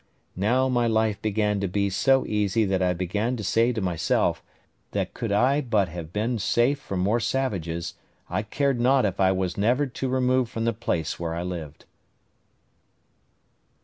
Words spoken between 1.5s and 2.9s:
to be so easy that